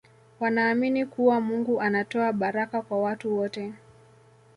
wanaamini 0.39 1.05
kuwa 1.05 1.39
mungu 1.41 1.81
anatoa 1.81 2.33
baraka 2.33 2.81
kwa 2.81 3.01
watu 3.01 3.37
wote 3.37 3.73